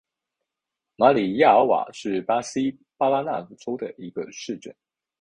[0.95, 4.75] 马里亚尔瓦是巴西巴拉那州的一个市镇。